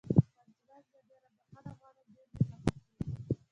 [0.31, 2.83] خان زمان: زه ډېره بښنه غواړم، ډېر مې خفه کړې.